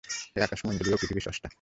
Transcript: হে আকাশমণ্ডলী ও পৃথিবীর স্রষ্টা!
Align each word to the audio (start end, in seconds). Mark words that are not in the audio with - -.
হে 0.35 0.43
আকাশমণ্ডলী 0.43 0.89
ও 0.91 0.99
পৃথিবীর 1.01 1.25
স্রষ্টা! 1.25 1.47